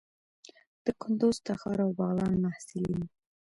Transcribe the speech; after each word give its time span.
د 0.85 0.87
کندوز، 1.01 1.37
تخار 1.47 1.79
او 1.85 1.91
بغلان 1.97 2.33
محصلین 2.43 2.91
وو. 2.99 3.07